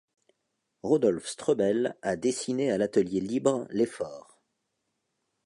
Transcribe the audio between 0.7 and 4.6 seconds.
Rodolphe Strebelle a dessiné à l'atelier libre L'Effort.